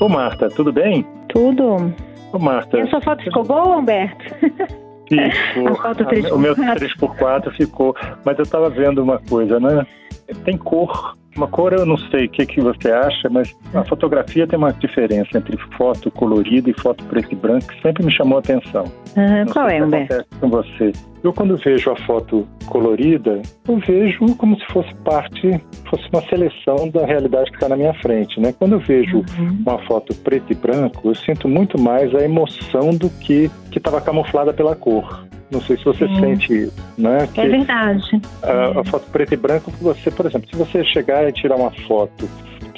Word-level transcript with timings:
Ô 0.00 0.08
Marta, 0.08 0.48
tudo 0.48 0.72
bem? 0.72 1.06
Tudo. 1.28 1.92
Ô 2.32 2.38
Marta. 2.38 2.78
E 2.78 2.82
a 2.82 2.86
sua 2.88 3.00
foto 3.00 3.22
ficou 3.22 3.44
boa, 3.44 3.76
Humberto? 3.76 4.24
Ficou. 5.08 5.68
A 5.68 5.74
foto 5.76 6.04
3x4. 6.04 6.32
O 6.32 6.38
meu 6.38 6.56
3x4 6.56 7.52
ficou. 7.56 7.94
Mas 8.24 8.36
eu 8.38 8.42
estava 8.42 8.68
vendo 8.68 9.02
uma 9.02 9.18
coisa, 9.20 9.60
né? 9.60 9.86
Tem 10.44 10.56
cor. 10.56 11.16
Uma 11.36 11.46
cor 11.46 11.72
eu 11.72 11.84
não 11.84 11.98
sei 11.98 12.26
o 12.26 12.28
que, 12.30 12.46
que 12.46 12.60
você 12.60 12.90
acha, 12.90 13.28
mas 13.30 13.54
a 13.74 13.84
fotografia 13.84 14.46
tem 14.46 14.58
uma 14.58 14.72
diferença 14.72 15.36
entre 15.36 15.56
foto 15.76 16.10
colorida 16.10 16.70
e 16.70 16.72
foto 16.80 17.04
preto 17.04 17.30
e 17.32 17.36
branco 17.36 17.68
que 17.68 17.82
sempre 17.82 18.04
me 18.04 18.10
chamou 18.10 18.38
a 18.38 18.40
atenção. 18.40 18.84
Não 19.14 19.52
qual 19.52 19.68
é, 19.68 19.84
Humberto? 19.84 20.24
com 20.40 20.48
você. 20.48 20.92
Eu 21.26 21.32
quando 21.32 21.56
vejo 21.56 21.90
a 21.90 21.96
foto 22.06 22.46
colorida, 22.66 23.42
eu 23.66 23.78
vejo 23.78 24.36
como 24.36 24.56
se 24.60 24.64
fosse 24.66 24.94
parte, 25.04 25.60
fosse 25.90 26.08
uma 26.12 26.22
seleção 26.28 26.88
da 26.88 27.04
realidade 27.04 27.50
que 27.50 27.56
está 27.56 27.68
na 27.68 27.76
minha 27.76 27.92
frente, 27.94 28.38
né? 28.38 28.54
Quando 28.56 28.74
eu 28.74 28.78
vejo 28.78 29.24
Uhum. 29.36 29.58
uma 29.66 29.76
foto 29.86 30.14
preto 30.14 30.52
e 30.52 30.54
branco, 30.54 31.00
eu 31.08 31.16
sinto 31.16 31.48
muito 31.48 31.80
mais 31.80 32.14
a 32.14 32.22
emoção 32.22 32.90
do 32.90 33.10
que 33.10 33.50
que 33.72 33.78
estava 33.78 34.00
camuflada 34.00 34.52
pela 34.52 34.76
cor. 34.76 35.26
Não 35.50 35.60
sei 35.60 35.76
se 35.76 35.84
você 35.84 36.06
Sim. 36.06 36.20
sente, 36.20 36.72
né? 36.96 37.26
Que 37.34 37.40
É 37.40 37.48
verdade. 37.48 38.20
a, 38.44 38.80
a 38.80 38.84
foto 38.84 39.10
preto 39.10 39.34
e 39.34 39.36
branco, 39.36 39.72
você, 39.80 40.12
por 40.12 40.26
exemplo, 40.26 40.48
se 40.48 40.56
você 40.56 40.84
chegar 40.84 41.28
e 41.28 41.32
tirar 41.32 41.56
uma 41.56 41.72
foto, 41.88 42.28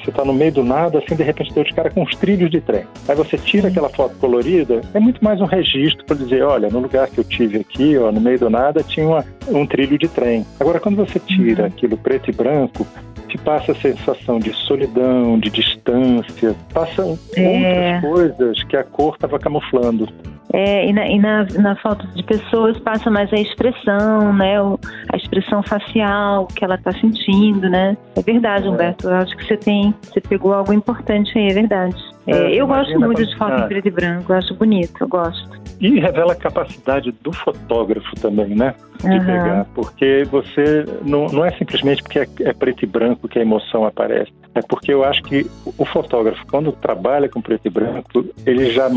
você 0.09 0.11
está 0.11 0.25
no 0.25 0.33
meio 0.33 0.53
do 0.53 0.65
nada, 0.65 0.99
assim, 0.99 1.15
de 1.15 1.23
repente 1.23 1.53
deu 1.53 1.63
de 1.65 1.73
cara 1.75 1.91
com 1.91 2.03
uns 2.03 2.15
trilhos 2.17 2.51
de 2.51 2.61
trem. 2.61 2.85
Aí 3.07 3.15
você 3.15 3.37
tira 3.37 3.69
aquela 3.69 3.89
foto 3.91 4.15
colorida, 4.19 4.81
é 4.95 4.99
muito 5.01 5.23
mais 5.23 5.41
um 5.41 5.45
registro 5.45 6.05
para 6.07 6.17
dizer, 6.17 6.43
olha, 6.43 6.69
no 6.71 6.81
lugar 6.81 7.09
que 7.09 7.19
eu 7.19 7.25
tive 7.25 7.59
aqui, 7.59 7.97
ó, 7.99 8.11
no 8.11 8.21
meio 8.21 8.39
do 8.39 8.49
nada, 8.49 8.83
tinha 8.83 9.07
uma- 9.07 9.25
um 9.49 9.67
trilho 9.67 9.99
de 9.99 10.09
trem. 10.09 10.47
Agora, 10.59 10.81
quando 10.81 10.97
você 10.97 11.19
tira 11.19 11.63
Uhum. 11.65 11.69
aquilo 11.69 11.97
preto 11.99 12.31
e 12.31 12.33
branco, 12.33 12.87
te 13.29 13.39
passa 13.39 13.73
a 13.73 13.75
sensação 13.75 14.39
de 14.39 14.53
solidão, 14.53 15.39
de 15.39 15.51
distância, 15.51 16.55
passam 16.73 17.19
É. 17.37 18.01
outras 18.01 18.01
coisas 18.37 18.65
que 18.65 18.77
a 18.77 18.85
cor 18.85 19.15
estava 19.15 19.39
camuflando. 19.39 20.09
É, 20.51 20.87
e 20.89 20.93
na, 20.95 21.07
e 21.07 21.19
na, 21.19 21.45
na 21.59 21.77
foto 21.77 22.07
de 22.15 22.23
pessoas 22.23 22.79
passa 22.81 23.11
mais 23.11 23.31
a 23.35 23.37
expressão, 23.37 24.33
né? 24.33 24.61
o- 24.63 24.79
a 25.13 25.17
expressão 25.17 25.63
facial, 25.63 26.47
que 26.47 26.65
ela 26.65 26.77
está 26.77 26.91
sentindo, 26.93 27.69
né? 27.69 27.95
É 28.17 28.23
verdade, 28.23 28.67
É. 28.67 28.71
Humberto. 28.71 29.09
Eu 29.09 29.17
acho 29.17 29.37
que 29.37 29.45
você 29.45 29.59
tem, 29.59 29.95
você 30.03 30.21
pegou 30.23 30.55
algo 30.55 30.73
importante 30.73 31.39
aí, 31.39 31.49
é 31.49 31.53
verdade. 31.55 31.95
É, 32.29 32.53
É, 32.53 32.55
eu 32.55 32.67
gosto 32.67 33.01
muito 33.01 33.25
de 33.25 33.37
foto 33.37 33.59
em 33.61 33.69
preto 33.69 33.89
e 33.89 33.91
branco, 33.91 34.33
acho 34.33 34.55
bonito, 34.55 34.95
eu 35.01 35.09
gosto. 35.09 35.49
E 35.81 35.99
revela 35.99 36.33
a 36.33 36.37
capacidade 36.37 37.13
do 37.23 37.33
fotógrafo 37.33 38.15
também, 38.21 38.55
né? 38.55 38.75
De 39.01 39.17
Aham. 39.17 39.27
pegar. 39.27 39.65
Porque 39.75 40.25
você. 40.31 40.85
Não, 41.05 41.27
não 41.27 41.45
é 41.45 41.51
simplesmente 41.53 42.03
porque 42.03 42.19
é, 42.19 42.29
é 42.41 42.53
preto 42.53 42.83
e 42.83 42.87
branco 42.87 43.29
que 43.29 43.39
a 43.39 43.43
emoção 43.43 43.87
aparece. 43.87 44.33
É 44.55 44.61
porque 44.63 44.93
eu 44.93 45.05
acho 45.05 45.23
que 45.23 45.47
o 45.77 45.85
fotógrafo, 45.85 46.45
quando 46.51 46.73
trabalha 46.73 47.29
com 47.29 47.41
preto 47.41 47.67
e 47.67 47.71
branco, 47.71 48.25
ele 48.45 48.71
já 48.73 48.89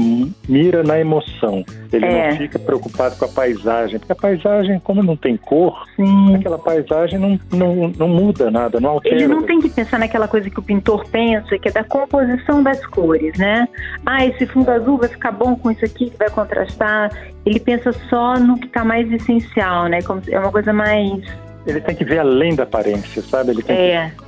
mira 0.48 0.82
na 0.82 1.00
emoção. 1.00 1.64
Ele 1.94 2.06
É. 2.06 2.30
não 2.32 2.38
fica 2.38 2.58
preocupado 2.58 3.16
com 3.18 3.26
a 3.26 3.28
paisagem. 3.28 4.00
Porque 4.00 4.12
a 4.12 4.16
paisagem, 4.16 4.80
como 4.80 5.04
não 5.04 5.16
tem 5.16 5.38
cor, 5.38 5.86
Sim. 5.96 6.36
aquela 6.36 6.58
paisagem 6.58 7.20
não, 7.20 7.40
não, 7.54 7.92
não 7.96 8.08
muda 8.08 8.50
nada, 8.50 8.80
não 8.80 8.92
altera. 8.92 9.16
Ele 9.16 9.28
não 9.28 9.44
tem 9.44 9.60
que 9.62 9.70
pensar 9.70 10.00
naquela 10.00 10.28
coisa 10.28 10.50
que 10.50 10.58
o 10.58 10.64
pintor 10.64 11.06
pensa, 11.10 11.58
que 11.60 11.68
é 11.68 11.72
da 11.72 11.84
composição 11.84 12.64
das 12.64 12.84
cores, 12.88 13.38
né? 13.38 13.68
Ah, 14.06 14.26
esse 14.26 14.46
fundo 14.48 14.72
azul 14.72 14.98
vai 14.98 15.10
ficar 15.10 15.32
bom 15.32 15.56
com 15.56 15.70
isso 15.70 15.86
aqui, 15.86 16.10
que 16.10 16.18
vai 16.18 16.30
contrastar. 16.30 17.12
Ele 17.46 17.60
pensa 17.60 17.92
só 18.10 18.36
no 18.40 18.58
que 18.58 18.66
está 18.66 18.84
mais 18.84 19.12
essencial, 19.12 19.88
né? 19.88 20.02
Como 20.02 20.22
é 20.28 20.40
uma 20.40 20.52
coisa 20.52 20.74
mais. 20.74 21.22
Ele 21.68 21.80
tem 21.82 21.96
que 21.96 22.04
ver 22.04 22.18
além 22.20 22.56
da 22.56 22.64
aparência, 22.64 23.22
sabe? 23.22 23.52
Ele 23.52 23.62
tem 23.62 23.76
É, 23.78 24.10
que, 24.18 24.21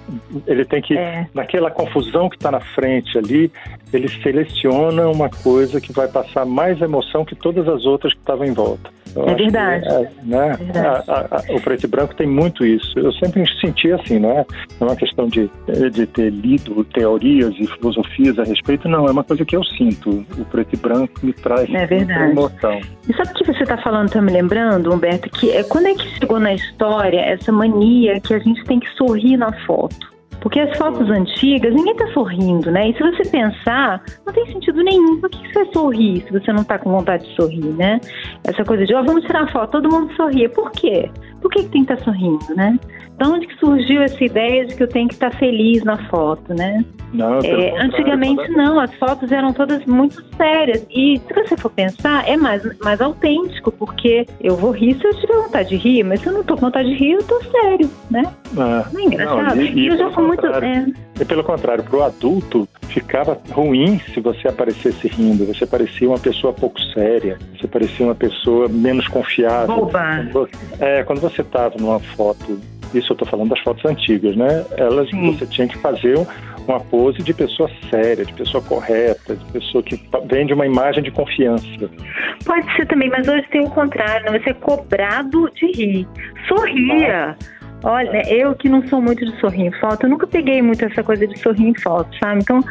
ele 0.46 0.66
tem 0.66 0.82
que 0.82 0.98
é. 0.98 1.28
naquela 1.34 1.72
confusão 1.72 2.30
que 2.30 2.36
está 2.36 2.52
na 2.52 2.60
frente 2.60 3.18
ali, 3.18 3.52
ele 3.92 4.10
seleciona 4.22 5.08
uma 5.08 5.30
coisa 5.30 5.80
que 5.80 5.92
vai 5.92 6.08
passar 6.08 6.46
mais 6.46 6.82
emoção 6.82 7.24
que 7.24 7.36
todas 7.36 7.68
as 7.68 7.86
outras 7.86 8.14
que 8.14 8.20
estavam 8.20 8.46
em 8.46 8.54
volta. 8.54 8.90
Eu 9.16 9.28
É 9.30 9.36
verdade. 9.36 9.88
é, 9.88 10.10
né? 10.24 10.58
Verdade. 10.60 10.88
A- 11.10 11.14
a- 11.14 11.38
a- 11.38 11.56
o 11.56 11.62
preto 11.62 11.84
e 11.84 11.88
branco 11.88 12.16
tem 12.16 12.28
muito 12.28 12.66
isso. 12.66 12.98
Eu 12.98 13.12
sempre 13.14 13.44
senti 13.60 13.92
assim, 13.92 14.20
não 14.20 14.30
é? 14.32 14.46
Não 14.80 14.88
é 14.88 14.92
uma 14.92 14.96
questão 14.96 15.28
de, 15.28 15.50
de 15.92 16.06
ter 16.08 16.30
lido 16.32 16.84
teorias 16.86 17.54
e 17.60 17.68
filosofias 17.68 18.38
a 18.40 18.44
respeito, 18.44 18.88
não. 18.90 19.08
É 19.08 19.12
uma 19.12 19.24
coisa 19.24 19.46
que 19.46 19.56
eu 19.56 19.64
sinto. 19.64 20.26
O 20.38 20.46
preto 20.46 20.74
e 20.74 20.78
branco 20.78 21.14
me 21.24 21.34
traz 21.34 21.70
É 21.74 21.86
verdade. 21.86 22.32
emoção. 22.32 22.80
E 23.08 23.14
sabe 23.16 23.32
o 23.32 23.34
que 23.34 23.46
você 23.46 23.64
está 23.64 23.78
falando, 23.78 24.10
tá 24.12 24.22
me 24.22 24.32
lembrando, 24.32 24.94
Humberto? 24.94 25.30
Que 25.30 25.52
é 25.52 25.64
quando 25.64 25.88
é 25.88 25.94
que 25.94 26.08
chegou 26.20 26.40
na 26.40 26.54
história 26.54 27.20
essa 27.20 27.52
mania 27.52 28.20
que 28.20 28.34
a 28.34 28.40
gente 28.40 28.64
tem 28.66 28.80
que 28.80 28.90
sorrir 28.96 29.38
na 29.38 29.52
foto? 29.66 30.13
Porque 30.44 30.60
as 30.60 30.78
fotos 30.78 31.10
antigas, 31.10 31.74
ninguém 31.74 31.96
tá 31.96 32.06
sorrindo, 32.12 32.70
né? 32.70 32.90
E 32.90 32.94
se 32.98 33.00
você 33.02 33.24
pensar, 33.30 34.04
não 34.26 34.34
tem 34.34 34.46
sentido 34.52 34.84
nenhum. 34.84 35.22
Por 35.22 35.30
que 35.30 35.38
você 35.38 35.64
vai 35.64 35.74
sorrir 35.74 36.22
se 36.22 36.34
você 36.34 36.52
não 36.52 36.66
tá 36.66 36.78
com 36.78 36.92
vontade 36.92 37.26
de 37.26 37.34
sorrir, 37.34 37.74
né? 37.78 38.02
Essa 38.44 38.62
coisa 38.66 38.86
de, 38.86 38.94
ó, 38.94 39.02
vamos 39.04 39.24
tirar 39.24 39.50
foto, 39.54 39.72
todo 39.72 39.90
mundo 39.90 40.14
sorria. 40.16 40.50
Por 40.50 40.70
quê? 40.72 41.10
Por 41.44 41.52
que, 41.52 41.64
que 41.64 41.70
tem 41.70 41.84
que 41.86 41.92
estar 41.94 42.04
sorrindo, 42.06 42.40
né? 42.56 42.80
De 43.20 43.28
onde 43.28 43.46
que 43.46 43.56
surgiu 43.60 44.02
essa 44.02 44.24
ideia 44.24 44.66
de 44.66 44.76
que 44.76 44.82
eu 44.82 44.88
tenho 44.88 45.08
que 45.08 45.14
estar 45.14 45.30
feliz 45.36 45.84
na 45.84 45.98
foto, 46.08 46.52
né? 46.54 46.84
Não, 47.14 47.38
É, 47.42 47.80
antigamente 47.80 48.50
não, 48.54 48.80
as 48.80 48.92
fotos 48.96 49.32
eram 49.32 49.54
todas 49.54 49.86
muito 49.86 50.24
sérias. 50.36 50.84
E 50.90 51.20
se 51.28 51.34
você 51.34 51.56
for 51.56 51.70
pensar, 51.70 52.28
é 52.28 52.36
mais, 52.36 52.64
mais 52.80 53.00
autêntico, 53.02 53.72
porque 53.72 54.26
eu 54.42 54.56
vou 54.56 54.72
rir 54.72 54.96
se 54.96 55.06
eu 55.06 55.14
tiver 55.20 55.36
vontade 55.36 55.70
de 55.70 55.76
rir, 55.76 56.04
mas 56.04 56.22
se 56.22 56.28
eu 56.28 56.34
não 56.34 56.44
tô 56.44 56.56
com 56.56 56.62
vontade 56.62 56.90
de 56.90 56.96
rir, 56.96 57.12
eu 57.12 57.24
tô 57.24 57.40
sério, 57.44 57.88
né? 58.10 58.24
Ah, 58.58 58.86
Não 58.92 59.00
é 59.02 59.04
engraçado? 59.04 59.56
Não, 59.56 59.62
e- 59.64 59.74
e 59.80 59.88
eu 59.88 59.92
já 59.98 59.98
pelo 60.06 60.12
fui 60.14 60.24
muito. 60.28 60.42
contrário. 60.42 60.68
é, 60.68 61.22
E 61.22 61.26
pelo 61.26 61.44
contrário, 61.44 61.84
para 61.84 61.98
o 61.98 62.04
adulto 62.04 62.68
ficava 62.88 63.40
ruim 63.52 64.00
se 64.14 64.20
você 64.20 64.48
aparecesse 64.48 65.08
rindo. 65.08 65.46
Você 65.46 65.66
parecia 65.66 66.08
uma 66.08 66.20
pessoa 66.20 66.54
pouco 66.54 66.80
séria, 66.94 67.38
você 67.60 67.68
parecia 67.68 68.06
uma 68.06 68.14
pessoa 68.16 68.68
menos 68.68 69.08
confiável. 69.08 69.76
Boba. 69.76 70.02
Quando 70.02 70.32
você- 70.34 70.52
É, 70.80 71.04
quando 71.04 71.20
você 71.22 71.33
estava 71.42 71.76
numa 71.80 72.00
foto, 72.00 72.60
isso 72.94 73.12
eu 73.12 73.16
estou 73.16 73.28
falando 73.28 73.50
das 73.50 73.60
fotos 73.60 73.84
antigas, 73.86 74.36
né? 74.36 74.66
Elas 74.78 75.10
Sim. 75.10 75.34
você 75.34 75.46
tinha 75.48 75.68
que 75.68 75.78
fazer 75.80 76.18
um- 76.18 76.26
uma 76.68 76.80
pose 76.80 77.18
de 77.20 77.34
pessoa 77.34 77.70
séria, 77.90 78.24
de 78.24 78.32
pessoa 78.34 78.64
correta, 78.64 79.36
de 79.36 79.46
pessoa 79.52 79.84
que 79.84 80.00
vende 80.30 80.54
uma 80.54 80.66
imagem 80.66 81.04
de 81.04 81.12
confiança. 81.12 81.68
Pode 82.46 82.76
ser 82.76 82.86
também, 82.88 83.10
mas 83.10 83.28
hoje 83.28 83.46
tem 83.52 83.62
o 83.66 83.70
contrário, 83.70 84.32
né? 84.32 84.40
Você 84.40 84.52
é 84.52 84.54
cobrado 84.54 85.50
de 85.56 85.66
rir. 85.72 86.08
Sorria. 86.48 87.36
Olha, 87.86 88.22
eu 88.34 88.56
que 88.56 88.70
não 88.70 88.88
sou 88.88 89.02
muito 89.02 89.26
de 89.26 89.38
sorrir 89.42 89.64
em 89.66 89.72
foto, 89.74 90.04
eu 90.06 90.10
nunca 90.10 90.26
peguei 90.26 90.62
muito 90.62 90.86
essa 90.86 91.04
coisa 91.04 91.28
de 91.28 91.38
sorrir 91.40 91.68
em 91.68 91.76
foto, 91.82 92.10
sabe? 92.18 92.40
Então, 92.42 92.62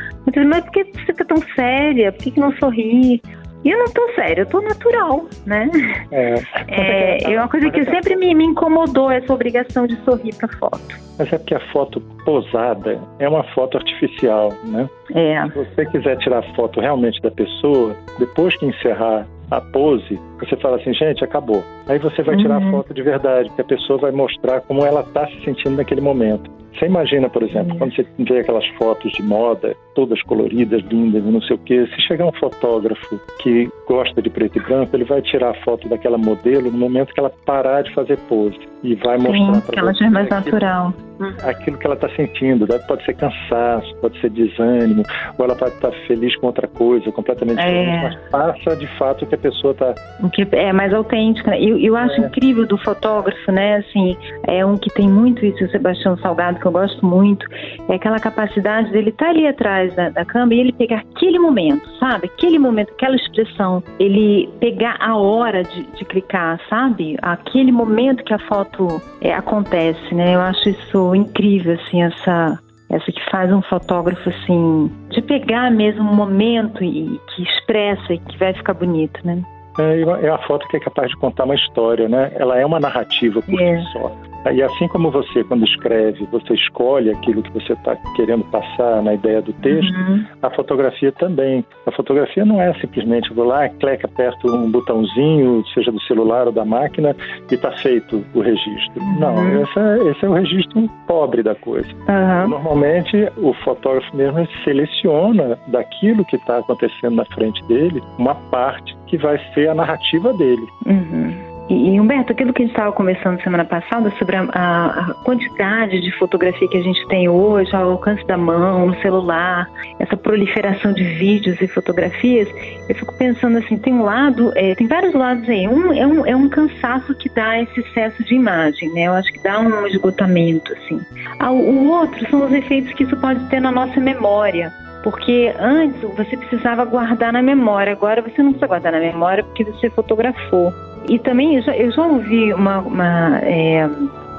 mas 0.49 0.65
por 0.65 0.73
que 0.73 0.85
você 0.85 1.13
tá 1.13 1.25
tão 1.27 1.37
séria? 1.55 2.11
Por 2.13 2.23
que, 2.25 2.31
que 2.31 2.41
não 2.41 2.51
sorri? 2.57 3.21
E 3.65 3.71
eu 3.71 3.79
não 3.79 3.87
tô 3.87 4.13
séria, 4.15 4.43
eu 4.43 4.47
tô 4.47 4.61
natural, 4.61 5.25
né? 5.47 5.71
É, 6.11 6.35
É, 6.69 7.33
é 7.33 7.39
uma 7.39 7.49
coisa 7.49 7.71
que 7.71 7.85
sempre 7.85 8.17
me, 8.17 8.35
me 8.35 8.45
incomodou, 8.45 9.11
essa 9.11 9.33
obrigação 9.33 9.87
de 9.87 9.97
sorrir 10.05 10.35
pra 10.37 10.49
foto. 10.59 10.97
mas 11.19 11.33
é 11.33 11.39
porque 11.39 11.55
a 11.55 11.61
foto 11.73 12.01
posada 12.25 12.99
é 13.19 13.29
uma 13.29 13.45
foto 13.55 13.77
artificial, 13.79 14.53
né? 14.65 14.89
É, 15.15 15.43
Se 15.49 15.55
você 15.55 15.87
quiser 15.87 16.17
tirar 16.19 16.43
foto 16.55 16.81
realmente 16.81 17.21
da 17.21 17.31
pessoa, 17.31 17.95
depois 18.19 18.57
que 18.57 18.67
encerrar 18.67 19.27
a 19.53 19.61
pose, 19.61 20.19
você 20.41 20.57
fala 20.57 20.77
assim, 20.77 20.95
gente, 20.95 21.23
acabou. 21.23 21.63
Aí 21.87 21.99
você 21.99 22.23
vai 22.23 22.37
tirar 22.37 22.57
a 22.57 22.59
Uhum. 22.59 22.71
foto 22.71 22.95
de 22.95 23.03
verdade, 23.03 23.51
que 23.51 23.61
a 23.61 23.65
pessoa 23.65 23.99
vai 23.99 24.11
mostrar 24.11 24.61
como 24.63 24.85
ela 24.85 25.01
está 25.01 25.27
se 25.27 25.45
sentindo 25.45 25.77
naquele 25.77 26.01
momento. 26.01 26.51
Você 26.75 26.87
imagina, 26.87 27.29
por 27.29 27.43
exemplo, 27.43 27.73
Uhum. 27.73 27.79
quando 27.79 27.95
você 27.95 28.07
vê 28.19 28.39
aquelas 28.39 28.67
fotos 28.79 29.13
de 29.13 29.23
moda, 29.23 29.77
todas 29.95 30.23
coloridas, 30.23 30.81
lindas, 30.91 31.23
e 31.23 31.31
não 31.31 31.43
sei 31.43 31.57
o 31.57 31.59
quê, 31.59 31.87
se 31.95 32.01
chegar 32.01 32.25
um 32.27 32.33
fotógrafo 32.33 33.21
que 33.41 33.69
gosta 33.87 34.23
de 34.23 34.31
preto 34.31 34.57
e 34.59 34.63
branco, 34.63 34.97
ele 34.97 35.05
vai 35.05 35.21
tirar 35.21 35.51
a 35.51 35.55
foto 35.65 35.87
daquela 35.87 36.17
modelo 36.17 36.71
no 36.71 36.79
momento 36.79 37.13
que 37.13 37.21
ela 37.21 37.31
parar 37.45 37.83
de 37.83 37.93
fazer 37.95 38.17
pose 38.29 38.59
e 38.83 38.95
vai 38.95 39.19
sim, 39.21 39.27
mostrar 39.29 39.61
para 39.61 39.81
ela 39.83 39.93
você 39.93 39.99
já 39.99 40.07
é 40.07 40.11
mais 40.11 40.29
natural. 40.31 40.95
Aquilo 41.45 41.79
que 41.79 41.87
ela 41.87 41.95
está 41.95 42.09
sentindo. 42.11 42.67
Né? 42.69 42.79
Pode 42.87 43.05
ser 43.05 43.15
cansaço, 43.15 43.95
pode 44.01 44.21
ser 44.21 44.31
desânimo, 44.31 45.03
ou 45.39 45.45
ela 45.45 45.55
pode 45.55 45.75
estar 45.75 45.91
feliz 46.07 46.35
com 46.37 46.47
outra 46.47 46.67
coisa, 46.67 47.11
completamente 47.13 47.61
É. 47.61 47.65
diferente, 47.67 48.03
mas 48.03 48.31
passa 48.31 48.77
de 48.77 48.87
fato 48.99 49.27
que 49.27 49.35
a 49.35 49.39
pessoa 49.39 49.75
tá 49.75 49.91
está. 49.93 50.57
É 50.57 50.73
mais 50.73 50.93
autêntico. 50.95 51.51
né? 51.51 51.61
Eu, 51.63 51.79
eu 51.79 51.97
acho 51.97 52.21
É. 52.21 52.27
incrível 52.27 52.67
do 52.67 52.77
fotógrafo, 52.79 53.51
né? 53.53 53.77
Assim, 53.77 54.17
é 54.47 54.65
um 54.65 54.77
que 54.77 54.91
tem 54.91 55.09
muito 55.09 55.45
isso, 55.45 55.65
o 55.65 55.69
Sebastião 55.71 56.17
Salgado, 56.19 56.59
que 56.61 56.67
eu 56.67 56.73
gosto 56.73 57.05
muito. 57.05 57.47
É 57.89 57.95
aquela 57.95 58.19
capacidade 58.19 58.91
dele 58.91 59.11
estar 59.11 59.29
ali 59.31 59.47
atrás 59.47 59.95
da, 59.95 60.09
da 60.11 60.25
câmera 60.25 60.55
e 60.55 60.61
ele 60.61 60.73
pegar 60.73 60.99
aquele 61.15 61.39
momento, 61.39 61.89
sabe? 61.99 62.27
Aquele 62.27 62.59
momento, 62.59 62.93
aquela 62.93 63.17
expressão. 63.17 63.83
Ele 63.99 64.49
pegar 64.61 64.97
a 65.01 65.17
hora 65.17 65.63
de, 65.63 65.83
de 65.97 66.05
clicar, 66.05 66.61
sabe? 66.69 67.17
Aquele 67.23 67.73
momento 67.73 68.25
que 68.25 68.33
a 68.35 68.39
foto 68.39 69.01
é, 69.21 69.33
acontece, 69.35 70.15
né? 70.15 70.35
Eu 70.35 70.41
acho 70.41 70.69
isso 70.69 71.12
incrível, 71.15 71.75
assim, 71.75 72.03
essa 72.03 72.59
essa 72.91 73.11
que 73.11 73.31
faz 73.31 73.51
um 73.51 73.63
fotógrafo 73.63 74.29
assim 74.29 74.93
de 75.09 75.23
pegar 75.23 75.71
mesmo 75.71 76.03
um 76.03 76.15
momento 76.15 76.85
e 76.85 77.19
que 77.29 77.43
expressa 77.43 78.13
e 78.13 78.19
que 78.19 78.37
vai 78.37 78.53
ficar 78.53 78.75
bonito, 78.75 79.19
né? 79.25 79.43
É, 79.79 80.01
é 80.01 80.31
uma 80.31 80.39
foto 80.47 80.67
que 80.69 80.77
é 80.77 80.81
capaz 80.81 81.09
de 81.09 81.17
contar 81.17 81.45
uma 81.45 81.55
história, 81.55 82.09
né? 82.09 82.31
Ela 82.37 82.59
é 82.59 82.67
uma 82.67 82.81
narrativa 82.81 83.41
por 83.43 83.61
É. 83.61 83.79
si 83.81 83.93
só. 83.93 84.13
E 84.53 84.61
assim 84.61 84.89
como 84.89 85.09
você, 85.09 85.45
quando 85.45 85.65
escreve, 85.65 86.27
você 86.33 86.55
escolhe 86.55 87.11
aquilo 87.11 87.43
que 87.45 87.53
você 87.53 87.75
está 87.75 87.95
querendo 88.17 88.43
passar 88.47 89.01
na 89.01 89.15
ideia 89.15 89.41
do 89.41 89.53
texto, 89.53 89.95
Uhum. 89.95 90.25
a 90.43 90.51
fotografia 90.51 91.13
também. 91.13 91.65
A 91.87 91.93
fotografia 91.93 92.45
não 92.45 92.61
é 92.61 92.75
simplesmente 92.81 93.33
vou 93.33 93.45
lá, 93.47 93.69
clica, 93.69 94.09
aperto 94.09 94.53
um 94.53 94.69
botãozinho, 94.69 95.65
seja 95.73 95.93
do 95.93 96.01
celular 96.03 96.47
ou 96.49 96.53
da 96.53 96.65
máquina, 96.65 97.15
e 97.49 97.55
está 97.55 97.71
feito 97.71 98.25
o 98.35 98.41
registro. 98.41 99.01
Uhum. 99.01 99.21
Não, 99.21 99.63
esse 99.63 99.79
é, 99.79 100.11
esse 100.11 100.25
é 100.25 100.29
o 100.29 100.33
registro 100.33 100.91
pobre 101.07 101.45
da 101.45 101.55
coisa. 101.55 101.89
Aham. 102.09 102.49
Normalmente, 102.49 103.29
o 103.37 103.53
fotógrafo 103.65 104.17
mesmo 104.17 104.41
ele 104.41 104.49
seleciona 104.65 105.57
daquilo 105.69 106.25
que 106.25 106.35
está 106.35 106.59
acontecendo 106.59 107.15
na 107.15 107.25
frente 107.27 107.63
dele 107.67 108.03
uma 108.19 108.35
parte 108.35 108.97
que 109.13 109.19
vai 109.19 109.39
ser 109.53 109.69
a 109.69 109.75
narrativa 109.75 110.33
dele. 110.33 110.67
Uhum. 110.87 111.53
E, 111.69 111.99
Humberto, 112.01 112.33
aquilo 112.33 112.53
que 112.53 112.63
a 112.63 112.67
gente 112.67 112.75
estava 112.75 112.93
conversando 112.93 113.41
semana 113.43 113.65
passada 113.65 114.11
sobre 114.19 114.37
a, 114.37 114.43
a- 114.43 115.15
quantidade 115.23 116.01
de 116.01 116.11
fotografia 116.19 116.67
que 116.69 116.77
a 116.79 116.83
gente 116.83 117.07
tem 117.09 117.29
hoje 117.29 117.75
ao 117.77 117.91
alcance 117.91 118.27
da 118.27 118.37
mão, 118.39 118.87
no 118.87 119.01
celular, 119.01 119.69
essa 119.99 120.17
proliferação 120.17 120.93
de 120.93 121.05
vídeos 121.05 121.61
e 121.61 121.69
fotografias, 121.69 122.49
eu 122.89 122.95
fico 122.95 123.15
pensando 123.17 123.59
assim, 123.59 123.77
tem 123.79 123.93
um 123.95 124.03
lado, 124.03 124.51
é, 124.57 124.75
tem 124.75 124.87
vários 124.87 125.15
lados 125.15 125.47
aí. 125.49 125.69
Um 125.69 125.93
é, 125.93 126.07
um 126.07 126.27
é 126.27 126.35
um 126.35 126.49
cansaço 126.49 127.15
que 127.15 127.29
dá 127.29 127.61
esse 127.61 127.81
excesso 127.81 128.25
de 128.25 128.35
imagem, 128.35 128.91
né? 128.95 129.03
Eu 129.05 129.13
acho 129.13 129.31
que 129.33 129.43
dá 129.43 129.61
um 129.61 129.87
esgotamento, 129.87 130.73
assim. 130.73 131.01
Ah, 131.39 131.53
o 131.53 131.89
outro 131.89 132.29
são 132.31 132.45
os 132.47 132.53
efeitos 132.53 132.93
que 132.95 133.05
isso 133.05 133.17
pode 133.19 133.45
ter 133.51 133.61
na 133.61 133.71
nossa 133.71 134.01
memória. 134.01 134.73
Porque 135.03 135.53
antes 135.59 136.01
você 136.17 136.37
precisava 136.37 136.85
guardar 136.85 137.33
na 137.33 137.43
memória, 137.43 137.93
agora 137.93 138.23
você 138.23 138.43
não 138.43 138.51
precisa 138.51 138.67
guardar 138.67 138.93
na 138.93 139.01
memória 139.01 139.43
porque 139.43 139.65
você 139.65 139.91
fotografou. 139.91 140.73
E 141.09 141.19
também 141.19 141.57
eu 141.57 141.63
já, 141.63 141.77
eu 141.77 141.91
já 141.91 142.07
ouvi 142.07 142.55
uma, 142.55 142.79
uma, 142.79 143.39
é, 143.41 143.89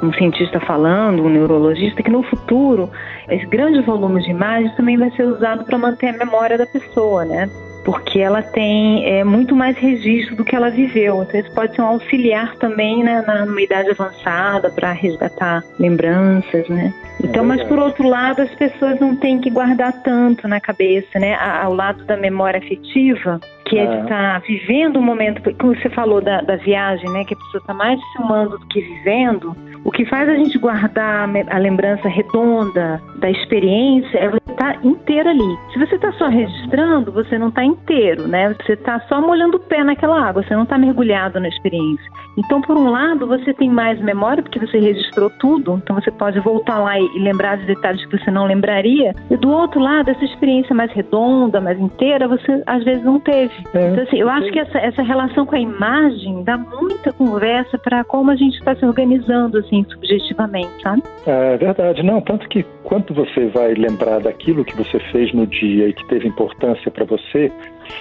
um 0.02 0.14
cientista 0.14 0.60
falando, 0.62 1.24
um 1.24 1.30
neurologista, 1.30 2.02
que 2.02 2.10
no 2.10 2.24
futuro 2.24 2.90
esse 3.30 3.46
grande 3.46 3.82
volume 3.82 4.22
de 4.22 4.32
imagens 4.32 4.76
também 4.76 4.98
vai 4.98 5.12
ser 5.12 5.24
usado 5.24 5.66
para 5.66 5.78
manter 5.78 6.10
a 6.10 6.14
memória 6.14 6.58
da 6.58 6.66
pessoa, 6.66 7.26
né? 7.26 7.50
Porque 7.84 8.20
ela 8.20 8.42
tem 8.42 9.06
é, 9.06 9.24
muito 9.24 9.56
mais 9.56 9.78
registro 9.78 10.36
do 10.36 10.46
que 10.46 10.56
ela 10.56 10.70
viveu. 10.70 11.24
Então 11.24 11.40
isso 11.40 11.52
pode 11.54 11.76
ser 11.76 11.82
um 11.82 11.88
auxiliar 11.88 12.56
também 12.56 13.04
né, 13.04 13.24
na, 13.28 13.46
numa 13.46 13.62
idade 13.62 13.90
avançada 13.92 14.70
para 14.70 14.92
resgatar 14.92 15.64
lembranças, 15.80 16.68
né? 16.70 16.94
Então, 17.24 17.46
mas 17.46 17.64
por 17.64 17.80
outro 17.80 18.08
lado, 18.08 18.42
as 18.42 18.54
pessoas 18.56 19.00
não 19.00 19.16
têm 19.16 19.40
que 19.40 19.50
guardar 19.50 19.94
tanto 20.04 20.48
na 20.48 20.60
cabeça, 20.60 21.20
né? 21.20 21.36
Ao 21.36 21.74
lado 21.74 22.04
da 22.06 22.18
memória 22.18 22.58
afetiva, 22.60 23.40
que 23.66 23.78
é 23.78 23.86
de 23.86 23.94
É. 23.94 24.02
estar 24.02 24.42
vivendo 24.42 24.98
o 24.98 25.02
momento, 25.02 25.42
como 25.58 25.76
você 25.76 25.90
falou 25.90 26.22
da, 26.22 26.42
da 26.42 26.56
viagem, 26.58 27.10
né? 27.12 27.24
Que 27.24 27.34
a 27.34 27.38
pessoa 27.38 27.62
está 27.62 27.74
mais 27.74 28.00
filmando 28.14 28.58
do 28.58 28.66
que 28.68 28.82
vivendo. 28.82 29.56
O 29.86 29.92
que 29.92 30.06
faz 30.06 30.28
a 30.30 30.36
gente 30.36 30.58
guardar 30.58 31.30
a 31.50 31.58
lembrança 31.58 32.08
redonda 32.08 33.02
da 33.18 33.30
experiência 33.30 34.18
é 34.18 34.30
estar 34.74 34.86
inteiro 34.86 35.30
ali. 35.30 35.58
Se 35.72 35.80
você 35.80 35.96
está 35.96 36.12
só 36.14 36.28
registrando, 36.28 37.12
você 37.12 37.38
não 37.38 37.50
está 37.50 37.64
inteiro, 37.64 38.28
né? 38.28 38.56
Você 38.62 38.74
está 38.74 39.00
só 39.02 39.22
molhando 39.22 39.58
o 39.58 39.60
pé 39.60 39.84
naquela 39.84 40.30
água, 40.30 40.44
você 40.44 40.56
não 40.56 40.64
está 40.64 40.78
mergulhado 40.78 41.40
na 41.40 41.48
experiência. 41.48 42.12
Então, 42.38 42.62
por 42.62 42.76
um 42.76 42.90
lado, 42.90 43.28
você 43.28 43.54
tem 43.54 43.70
mais 43.70 44.00
memória, 44.02 44.42
porque 44.42 44.60
você 44.60 44.80
registrou 44.80 45.30
tudo, 45.40 45.80
então 45.84 45.96
você 45.96 46.12
pode 46.12 46.40
voltar 46.40 46.80
lá 46.80 47.00
e, 47.00 47.20
lembrar 47.20 47.58
de 47.58 47.66
detalhes 47.66 48.04
que 48.06 48.18
você 48.18 48.32
não 48.32 48.46
lembraria. 48.46 49.14
E 49.30 49.38
do 49.38 49.50
outro 49.50 49.80
lado, 49.80 50.10
essa 50.10 50.26
experiência 50.26 50.76
mais 50.76 50.92
redonda, 50.92 51.62
mais 51.62 51.80
inteira, 51.80 52.28
você 52.28 52.64
às 52.66 52.84
vezes 52.84 53.04
não 53.04 53.20
teve. 53.20 53.54
É. 53.74 53.90
Então, 53.90 54.04
assim, 54.04 54.18
eu 54.18 54.30
acho 54.30 54.52
que 54.52 54.60
essa, 54.60 54.80
essa 54.80 55.04
relação 55.04 55.46
com 55.46 55.56
a 55.56 55.60
imagem 55.60 56.44
dá 56.44 56.58
muita 56.58 57.14
conversa 57.14 57.78
para 57.78 58.04
como 58.04 58.32
a 58.32 58.36
gente 58.36 58.58
está 58.58 58.76
se 58.76 58.86
organizando, 58.86 59.58
assim, 59.60 59.86
subjetivamente, 59.90 60.82
sabe? 60.82 61.04
É 61.26 61.58
verdade, 61.58 62.04
não, 62.04 62.20
tanto 62.22 62.48
que 62.50 62.66
quando 62.84 63.14
você 63.14 63.48
vai 63.48 63.74
lembrar 63.74 64.20
daquilo 64.20 64.63
que 64.66 64.76
você 64.76 65.00
fez 65.12 65.34
no 65.34 65.46
dia 65.48 65.88
e 65.90 65.94
que 65.94 66.06
teve 66.08 66.28
importância 66.28 66.90
para 66.92 67.06
você, 67.06 67.52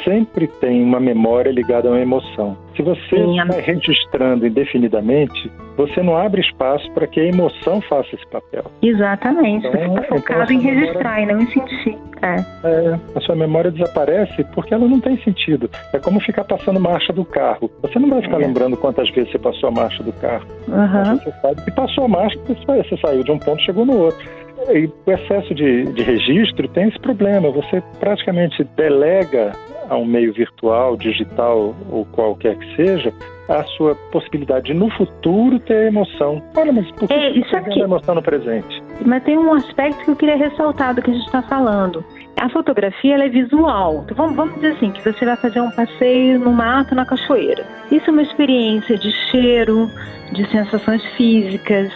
sempre 0.05 0.47
tem 0.47 0.83
uma 0.83 1.01
memória 1.01 1.51
ligada 1.51 1.89
a 1.89 1.93
uma 1.93 2.01
emoção. 2.01 2.57
Se 2.77 2.83
você 2.83 3.17
vai 3.49 3.61
registrando 3.61 4.47
indefinidamente, 4.47 5.51
você 5.77 6.03
não 6.03 6.17
abre 6.17 6.41
espaço 6.41 6.91
para 6.93 7.07
que 7.07 7.21
a 7.21 7.25
emoção 7.25 7.81
faça 7.83 8.15
esse 8.15 8.27
papel. 8.29 8.65
Exatamente. 8.83 9.67
Então, 9.67 9.81
você 9.81 9.87
está 9.87 10.05
então 10.07 10.19
focado 10.19 10.43
essa 10.43 10.53
em 10.53 10.59
memória- 10.59 10.81
registrar 10.81 11.21
e 11.23 11.27
não 11.27 11.41
em 11.41 11.47
sentir. 11.49 11.99
É. 12.23 12.37
É, 12.65 12.99
a 13.17 13.21
sua 13.21 13.35
memória 13.35 13.71
desaparece 13.71 14.45
porque 14.55 14.73
ela 14.73 14.87
não 14.87 15.01
tem 15.01 15.17
sentido. 15.23 15.69
É 15.93 15.99
como 15.99 16.21
ficar 16.21 16.45
passando 16.45 16.79
marcha 16.79 17.13
do 17.13 17.25
carro. 17.25 17.69
Você 17.83 17.99
não 17.99 18.09
vai 18.09 18.23
ficar 18.23 18.37
É. 18.41 18.47
lembrando 18.47 18.77
quantas 18.77 19.11
vezes 19.11 19.33
você 19.33 19.39
passou 19.41 19.69
a 19.69 19.73
marcha 19.73 20.03
do 20.05 20.13
carro. 20.15 20.47
Aham. 20.71 21.17
Você 21.17 21.33
sabe 21.43 21.65
que 21.65 21.71
passou 21.73 22.05
a 22.05 22.09
marcha, 22.09 22.39
você 22.47 22.55
você 22.83 22.97
saiu 22.99 23.25
de 23.25 23.33
um 23.33 23.39
ponto 23.39 23.61
e 23.61 23.65
chegou 23.65 23.85
no 23.85 23.99
outro. 23.99 24.25
E 24.71 24.87
o 25.07 25.11
excesso 25.11 25.55
de, 25.55 25.85
de 25.93 26.03
registro 26.03 26.69
tem 26.69 26.89
esse 26.89 26.99
problema. 27.01 27.51
Você 27.51 27.83
praticamente 28.01 28.63
delega 28.77 29.53
a 29.89 29.97
um 29.97 30.05
meio 30.05 30.33
virtual, 30.33 30.97
digital 30.97 31.75
ou 31.91 32.05
qualquer 32.07 32.57
que 32.57 32.77
seja, 32.77 33.13
a 33.49 33.63
sua 33.77 33.95
possibilidade 34.13 34.67
de 34.67 34.75
no 34.75 34.89
futuro 34.91 35.59
ter 35.59 35.89
emoção. 35.89 36.41
Olha, 36.57 36.73
mas 36.73 36.91
por 36.93 37.09
que 37.09 37.13
É, 37.15 37.31
isso 37.31 37.41
está 37.47 37.59
aqui- 37.59 37.81
emoção 37.81 38.15
no 38.15 38.23
presente? 38.23 38.83
Mas 39.05 39.23
tem 39.25 39.37
um 39.37 39.53
aspecto 39.53 40.05
que 40.05 40.11
eu 40.13 40.17
queria 40.17 40.37
ressaltar 40.37 40.95
do 40.95 41.03
que 41.03 41.11
a 41.11 41.15
gente 41.15 41.27
está 41.27 41.43
falando. 41.43 42.03
A 42.41 42.49
fotografia 42.49 43.15
ela 43.15 43.25
é 43.25 43.29
visual. 43.29 44.03
Então 44.05 44.17
vamos, 44.17 44.37
vamos 44.37 44.55
dizer 44.55 44.69
assim, 44.75 44.91
que 44.93 45.03
você 45.03 45.25
vai 45.25 45.37
fazer 45.37 45.61
um 45.61 45.71
passeio 45.73 46.39
no 46.39 46.53
mato, 46.53 46.95
na 46.95 47.05
cachoeira. 47.05 47.67
Isso 47.91 48.09
é 48.09 48.13
uma 48.13 48.23
experiência 48.23 48.97
de 48.97 49.11
cheiro, 49.31 49.91
de 50.33 50.49
sensações 50.51 51.05
físicas, 51.17 51.93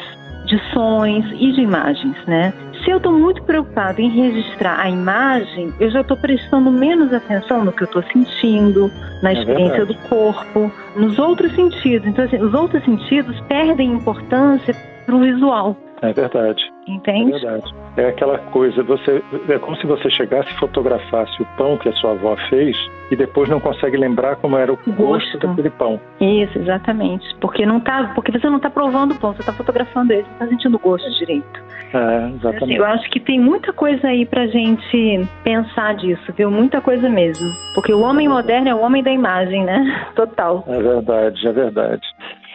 de 0.47 0.59
sons 0.73 1.25
e 1.39 1.53
de 1.53 1.61
imagens, 1.61 2.17
né? 2.27 2.53
Se 2.85 2.91
eu 2.91 2.99
estou 2.99 3.13
muito 3.13 3.43
preocupado 3.43 4.01
em 4.01 4.09
registrar 4.11 4.79
a 4.81 4.89
imagem, 4.89 5.73
eu 5.81 5.91
já 5.91 6.01
estou 6.03 6.17
prestando 6.17 6.71
menos 6.71 7.13
atenção 7.13 7.65
no 7.65 7.73
que 7.73 7.83
eu 7.83 7.87
estou 7.87 8.03
sentindo, 8.13 8.91
na 9.23 9.31
É 9.31 9.33
experiência 9.35 9.85
verdade. 9.85 10.01
do 10.01 10.09
corpo, 10.09 10.73
nos 10.95 11.19
outros 11.19 11.53
sentidos. 11.55 12.07
Então, 12.07 12.25
assim, 12.25 12.39
os 12.39 12.55
outros 12.55 12.85
sentidos 12.85 13.39
perdem 13.49 13.93
importância 13.93 14.75
para 15.05 15.15
o 15.17 15.21
visual, 15.21 15.77
É 16.03 16.13
verdade. 16.13 16.63
É 16.89 16.93
entende? 16.93 17.33
verdade. 17.33 17.75
É 17.97 18.09
aquela 18.09 18.39
coisa, 18.39 18.83
você 18.83 19.23
é 19.49 19.59
como 19.59 19.77
se 19.77 19.87
você 19.87 20.09
chegasse 20.11 20.49
e 20.51 20.59
fotografasse 20.59 21.43
o 21.43 21.47
pão 21.57 21.77
que 21.79 21.89
a 21.89 21.93
sua 21.95 22.13
avó 22.13 22.37
fez 22.49 22.77
e 23.11 23.17
depois 23.17 23.49
não 23.49 23.59
consegue 23.59 23.97
lembrar 23.97 24.37
como 24.37 24.57
era 24.57 24.73
o 24.73 24.77
gosto, 24.77 24.95
Gosto. 24.97 25.39
daquele 25.39 25.71
pão. 25.71 26.01
Isso, 26.21 26.59
exatamente. 26.59 27.27
Porque 27.41 27.65
não 27.67 27.81
tá, 27.81 28.13
porque 28.15 28.31
você 28.31 28.49
não 28.49 28.59
está 28.59 28.69
provando 28.71 29.13
o 29.13 29.15
pão, 29.19 29.33
você 29.33 29.41
está 29.41 29.53
fotografando 29.53 30.13
ele, 30.13 30.23
você 30.25 30.33
está 30.33 30.47
sentindo 30.47 30.77
o 30.77 30.79
gosto 30.79 31.11
direito. 31.19 31.67
É, 31.95 31.99
Assim, 31.99 32.35
exatamente. 32.37 32.75
eu 32.77 32.85
acho 32.85 33.11
que 33.11 33.21
tem 33.21 33.41
muita 33.41 33.73
coisa 33.73 34.09
aí 34.09 34.27
pra 34.27 34.47
gente 34.47 35.27
pensar 35.43 35.95
disso, 35.95 36.33
viu? 36.37 36.51
Muita 36.51 36.81
coisa 36.81 37.09
mesmo. 37.09 37.49
Porque 37.75 37.93
o 37.93 38.01
homem 38.03 38.29
moderno 38.29 38.69
é 38.69 38.75
o 38.75 38.81
homem 38.81 39.03
da 39.03 39.11
imagem, 39.11 39.65
né? 39.65 40.07
Total. 40.15 40.63
É 40.67 40.79
verdade, 40.83 41.47
é 41.49 41.53
verdade. 41.53 42.03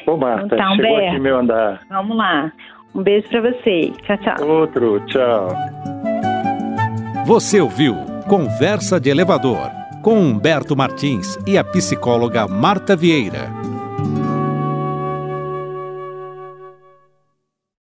Ô, 0.05 0.17
Marta, 0.17 0.55
Então, 0.55 0.75
chegou 0.75 0.91
Humberto. 0.91 1.09
aqui 1.11 1.19
meu 1.19 1.37
andar. 1.37 1.81
Vamos 1.89 2.17
lá. 2.17 2.51
Um 2.93 3.03
beijo 3.03 3.27
pra 3.29 3.41
você. 3.41 3.91
Tchau, 4.03 4.17
tchau. 4.17 4.47
Outro, 4.47 4.99
tchau. 5.07 5.47
Você 7.25 7.61
ouviu 7.61 7.95
Conversa 8.27 8.99
de 8.99 9.09
Elevador 9.09 9.69
com 10.01 10.15
Humberto 10.15 10.75
Martins 10.75 11.37
e 11.45 11.57
a 11.57 11.63
psicóloga 11.63 12.47
Marta 12.47 12.95
Vieira. 12.95 13.60